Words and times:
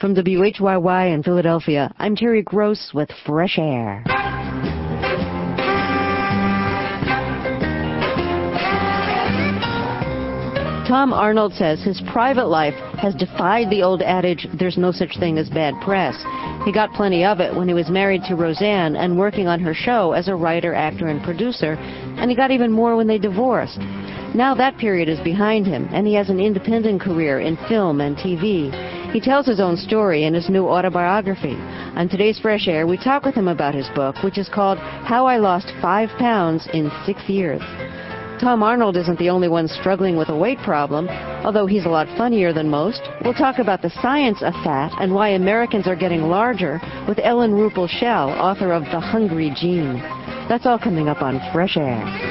From 0.00 0.14
WHYY 0.14 1.12
in 1.12 1.24
Philadelphia, 1.24 1.92
I'm 1.98 2.14
Terry 2.14 2.42
Gross 2.42 2.92
with 2.94 3.10
Fresh 3.26 3.58
Air. 3.58 4.04
Tom 10.86 11.12
Arnold 11.12 11.52
says 11.54 11.82
his 11.82 12.00
private 12.12 12.46
life 12.46 12.74
has 12.96 13.16
defied 13.16 13.70
the 13.70 13.82
old 13.82 14.00
adage, 14.02 14.46
there's 14.56 14.78
no 14.78 14.92
such 14.92 15.18
thing 15.18 15.36
as 15.36 15.50
bad 15.50 15.74
press. 15.82 16.14
He 16.64 16.70
got 16.70 16.92
plenty 16.92 17.24
of 17.24 17.40
it 17.40 17.52
when 17.52 17.66
he 17.66 17.74
was 17.74 17.90
married 17.90 18.22
to 18.28 18.36
Roseanne 18.36 18.94
and 18.94 19.18
working 19.18 19.48
on 19.48 19.58
her 19.58 19.74
show 19.74 20.12
as 20.12 20.28
a 20.28 20.34
writer, 20.36 20.74
actor, 20.74 21.08
and 21.08 21.20
producer, 21.24 21.72
and 21.72 22.30
he 22.30 22.36
got 22.36 22.52
even 22.52 22.70
more 22.70 22.94
when 22.94 23.08
they 23.08 23.18
divorced. 23.18 23.80
Now 24.32 24.54
that 24.54 24.78
period 24.78 25.08
is 25.08 25.18
behind 25.20 25.66
him, 25.66 25.88
and 25.90 26.06
he 26.06 26.14
has 26.14 26.30
an 26.30 26.38
independent 26.38 27.00
career 27.00 27.40
in 27.40 27.56
film 27.68 28.00
and 28.00 28.16
TV. 28.16 28.70
He 29.12 29.20
tells 29.20 29.46
his 29.46 29.58
own 29.58 29.76
story 29.76 30.24
in 30.24 30.34
his 30.34 30.50
new 30.50 30.68
autobiography. 30.68 31.56
On 31.96 32.08
today's 32.10 32.38
Fresh 32.38 32.68
Air, 32.68 32.86
we 32.86 32.98
talk 32.98 33.24
with 33.24 33.34
him 33.34 33.48
about 33.48 33.74
his 33.74 33.88
book, 33.94 34.22
which 34.22 34.36
is 34.36 34.50
called 34.50 34.78
How 34.78 35.26
I 35.26 35.38
Lost 35.38 35.72
Five 35.80 36.10
Pounds 36.18 36.68
in 36.74 36.90
Six 37.06 37.26
Years. 37.26 37.62
Tom 38.38 38.62
Arnold 38.62 38.98
isn't 38.98 39.18
the 39.18 39.30
only 39.30 39.48
one 39.48 39.66
struggling 39.66 40.16
with 40.16 40.28
a 40.28 40.36
weight 40.36 40.58
problem, 40.58 41.08
although 41.42 41.66
he's 41.66 41.86
a 41.86 41.88
lot 41.88 42.06
funnier 42.18 42.52
than 42.52 42.68
most. 42.68 43.00
We'll 43.24 43.32
talk 43.32 43.58
about 43.58 43.80
the 43.80 43.90
science 44.02 44.42
of 44.42 44.52
fat 44.62 44.92
and 45.00 45.12
why 45.14 45.30
Americans 45.30 45.88
are 45.88 45.96
getting 45.96 46.22
larger 46.24 46.78
with 47.08 47.18
Ellen 47.18 47.52
Ruppel 47.52 47.88
Shell, 47.88 48.28
author 48.30 48.72
of 48.72 48.84
The 48.84 49.00
Hungry 49.00 49.50
Gene. 49.58 50.00
That's 50.48 50.66
all 50.66 50.78
coming 50.78 51.08
up 51.08 51.22
on 51.22 51.40
Fresh 51.52 51.78
Air. 51.78 52.27